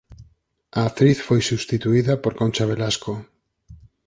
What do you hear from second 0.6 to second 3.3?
A actriz foi substituída por Concha Velasco.